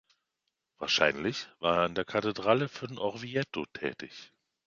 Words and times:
Wahrscheinlich 0.79 1.47
war 1.59 1.77
er 1.77 1.83
an 1.83 1.93
der 1.93 2.05
Kathedrale 2.05 2.67
von 2.69 2.97
Orvieto 2.97 3.67
tätig. 3.67 4.31